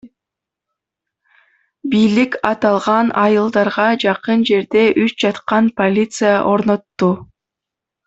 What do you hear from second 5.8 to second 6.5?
полиция